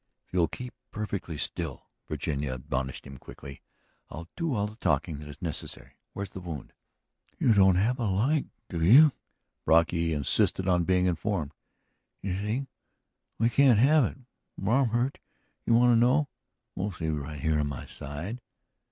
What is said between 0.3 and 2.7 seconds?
you'll keep perfectly still," Virginia